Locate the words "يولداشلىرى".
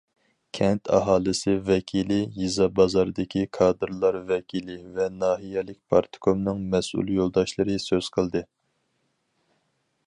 7.19-7.79